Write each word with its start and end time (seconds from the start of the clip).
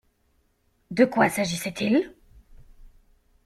De 0.89 1.05
quoi 1.05 1.29
s'agissait-il? 1.29 2.15